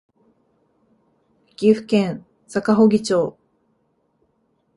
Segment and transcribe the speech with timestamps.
[1.57, 3.37] 岐阜県坂祝町